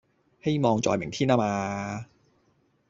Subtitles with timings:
[0.41, 2.07] 希望在明天呀嘛